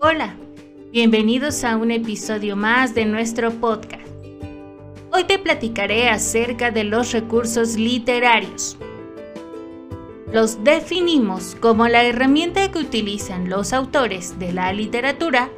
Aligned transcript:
Hola, 0.00 0.36
bienvenidos 0.92 1.64
a 1.64 1.76
un 1.76 1.90
episodio 1.90 2.54
más 2.54 2.94
de 2.94 3.04
nuestro 3.04 3.50
podcast. 3.50 4.06
Hoy 5.10 5.24
te 5.24 5.40
platicaré 5.40 6.08
acerca 6.08 6.70
de 6.70 6.84
los 6.84 7.10
recursos 7.10 7.74
literarios. 7.74 8.78
Los 10.32 10.62
definimos 10.62 11.56
como 11.56 11.88
la 11.88 12.04
herramienta 12.04 12.70
que 12.70 12.78
utilizan 12.78 13.50
los 13.50 13.72
autores 13.72 14.38
de 14.38 14.52
la 14.52 14.72
literatura 14.72 15.50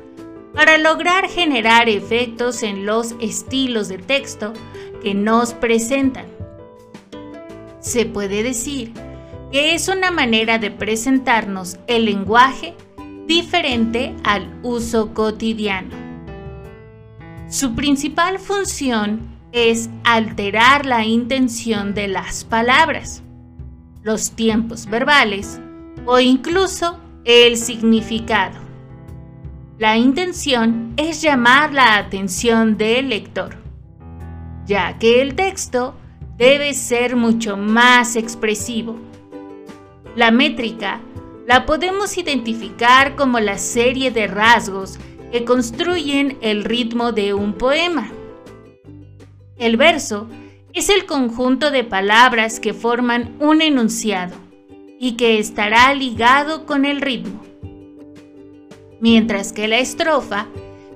para 0.54 0.78
lograr 0.78 1.28
generar 1.28 1.90
efectos 1.90 2.62
en 2.62 2.86
los 2.86 3.16
estilos 3.20 3.88
de 3.88 3.98
texto 3.98 4.54
que 5.02 5.12
nos 5.14 5.52
presentan. 5.52 6.24
Se 7.80 8.06
puede 8.06 8.42
decir 8.42 8.94
que 9.52 9.74
es 9.74 9.88
una 9.88 10.10
manera 10.10 10.56
de 10.56 10.70
presentarnos 10.70 11.76
el 11.88 12.06
lenguaje 12.06 12.74
diferente 13.30 14.12
al 14.24 14.52
uso 14.64 15.14
cotidiano. 15.14 15.94
Su 17.48 17.76
principal 17.76 18.40
función 18.40 19.20
es 19.52 19.88
alterar 20.02 20.84
la 20.84 21.04
intención 21.06 21.94
de 21.94 22.08
las 22.08 22.42
palabras, 22.42 23.22
los 24.02 24.32
tiempos 24.32 24.86
verbales 24.86 25.60
o 26.06 26.18
incluso 26.18 26.98
el 27.24 27.56
significado. 27.56 28.58
La 29.78 29.96
intención 29.96 30.92
es 30.96 31.22
llamar 31.22 31.72
la 31.72 31.98
atención 31.98 32.76
del 32.76 33.10
lector, 33.10 33.58
ya 34.66 34.98
que 34.98 35.22
el 35.22 35.36
texto 35.36 35.94
debe 36.36 36.74
ser 36.74 37.14
mucho 37.14 37.56
más 37.56 38.16
expresivo. 38.16 38.98
La 40.16 40.32
métrica 40.32 41.00
la 41.50 41.66
podemos 41.66 42.16
identificar 42.16 43.16
como 43.16 43.40
la 43.40 43.58
serie 43.58 44.12
de 44.12 44.28
rasgos 44.28 45.00
que 45.32 45.44
construyen 45.44 46.38
el 46.42 46.62
ritmo 46.62 47.10
de 47.10 47.34
un 47.34 47.54
poema. 47.54 48.12
El 49.56 49.76
verso 49.76 50.28
es 50.72 50.88
el 50.90 51.06
conjunto 51.06 51.72
de 51.72 51.82
palabras 51.82 52.60
que 52.60 52.72
forman 52.72 53.34
un 53.40 53.62
enunciado 53.62 54.36
y 55.00 55.16
que 55.16 55.40
estará 55.40 55.92
ligado 55.92 56.66
con 56.66 56.84
el 56.84 57.00
ritmo. 57.00 57.42
Mientras 59.00 59.52
que 59.52 59.66
la 59.66 59.80
estrofa 59.80 60.46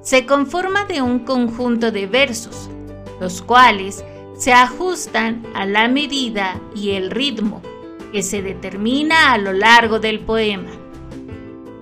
se 0.02 0.24
conforma 0.24 0.84
de 0.84 1.02
un 1.02 1.18
conjunto 1.24 1.90
de 1.90 2.06
versos, 2.06 2.70
los 3.20 3.42
cuales 3.42 4.04
se 4.38 4.52
ajustan 4.52 5.44
a 5.52 5.66
la 5.66 5.88
medida 5.88 6.60
y 6.76 6.90
el 6.90 7.10
ritmo 7.10 7.60
que 8.14 8.22
se 8.22 8.42
determina 8.42 9.32
a 9.32 9.38
lo 9.38 9.52
largo 9.52 9.98
del 9.98 10.20
poema. 10.20 10.70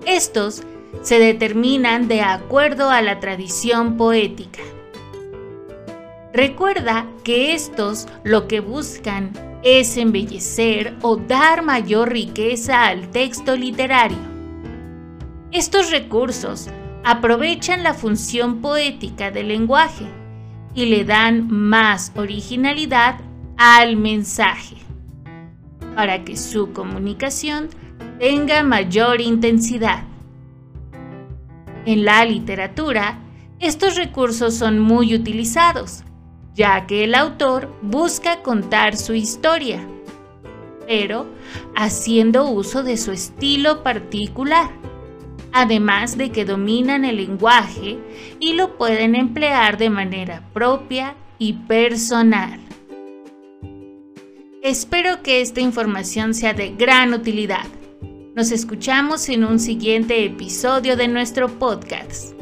Estos 0.06 0.62
se 1.02 1.19
determinan 1.19 2.08
de 2.08 2.22
acuerdo 2.22 2.88
a 2.88 3.02
la 3.02 3.20
tradición 3.20 3.98
poética. 3.98 4.62
Recuerda 6.33 7.05
que 7.22 7.53
estos 7.53 8.08
lo 8.25 8.48
que 8.48 8.60
buscan 8.60 9.34
es 9.62 9.98
embellecer 9.98 10.97
o 11.03 11.16
dar 11.16 11.60
mayor 11.60 12.10
riqueza 12.10 12.86
al 12.86 13.10
texto 13.10 13.55
literario. 13.55 14.16
Estos 15.50 15.91
recursos 15.91 16.70
aprovechan 17.05 17.83
la 17.83 17.92
función 17.92 18.62
poética 18.62 19.30
del 19.30 19.48
lenguaje 19.48 20.06
y 20.75 20.86
le 20.86 21.05
dan 21.05 21.47
más 21.50 22.10
originalidad 22.16 23.20
al 23.58 23.98
mensaje 23.98 24.77
para 25.94 26.24
que 26.24 26.36
su 26.36 26.72
comunicación 26.72 27.68
tenga 28.18 28.62
mayor 28.62 29.20
intensidad. 29.20 30.04
En 31.86 32.04
la 32.04 32.24
literatura, 32.24 33.18
estos 33.58 33.97
recursos 33.97 34.54
son 34.54 34.78
muy 34.78 35.14
utilizados, 35.14 36.04
ya 36.54 36.86
que 36.86 37.04
el 37.04 37.14
autor 37.14 37.72
busca 37.82 38.42
contar 38.42 38.97
su 38.97 39.14
historia, 39.14 39.81
pero 40.86 41.26
haciendo 41.75 42.48
uso 42.48 42.82
de 42.82 42.97
su 42.97 43.12
estilo 43.12 43.82
particular 43.82 44.70
además 45.52 46.16
de 46.16 46.31
que 46.31 46.44
dominan 46.44 47.04
el 47.04 47.16
lenguaje 47.16 47.98
y 48.41 48.54
lo 48.54 48.76
pueden 48.76 49.14
emplear 49.14 49.76
de 49.76 49.91
manera 49.91 50.42
propia 50.52 51.14
y 51.38 51.52
personal. 51.52 52.58
Espero 54.62 55.25
que 55.25 55.41
esta 55.41 55.61
información 55.61 56.34
sea 56.34 56.55
de 56.55 56.71
gran 56.71 57.15
utilidad. 57.15 57.67
Nos 58.37 58.53
escuchamos 58.53 59.28
en 59.28 59.43
un 59.43 59.59
siguiente 59.59 60.25
episodio 60.25 60.97
de 60.97 61.09
nuestro 61.09 61.49
podcast. 61.59 62.33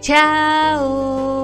¡Chao! 0.00 1.37